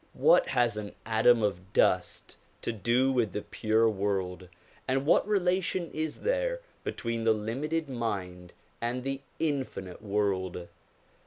What 0.17 0.47
has 0.47 0.77
an 0.77 0.95
atom 1.05 1.43
of 1.43 1.73
dust 1.73 2.35
to 2.63 2.71
do 2.71 3.11
with 3.11 3.33
the 3.33 3.43
pure 3.43 3.87
world, 3.87 4.49
and 4.87 5.05
what 5.05 5.27
relation 5.27 5.91
is 5.91 6.21
there 6.21 6.61
between 6.83 7.23
the 7.23 7.33
limited 7.33 7.87
mind 7.87 8.51
and 8.81 9.03
the 9.03 9.21
infinite 9.39 10.01
world 10.01 10.67